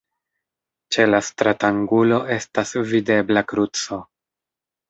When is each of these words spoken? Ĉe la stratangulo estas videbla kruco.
Ĉe 0.95 1.05
la 1.09 1.19
stratangulo 1.27 2.19
estas 2.37 2.73
videbla 2.95 3.45
kruco. 3.53 4.01